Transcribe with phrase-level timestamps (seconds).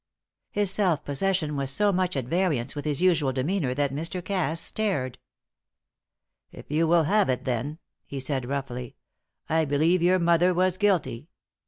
[0.49, 4.25] His self possession was so much at variance with his usual demeanour that Mr.
[4.25, 5.19] Cass stared.
[6.51, 7.77] "If you will have it, then,"
[8.07, 8.95] he said roughly,
[9.47, 11.29] "I believe your mother was guilty.